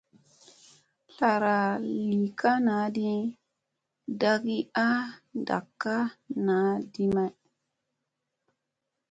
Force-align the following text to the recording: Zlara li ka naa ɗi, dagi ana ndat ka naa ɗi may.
Zlara 1.13 1.57
li 2.11 2.21
ka 2.39 2.51
naa 2.65 2.87
ɗi, 2.95 3.09
dagi 4.21 4.57
ana 4.83 5.01
ndat 5.39 5.65
ka 5.81 5.95
naa 6.45 6.71
ɗi 6.91 7.03
may. 7.15 7.33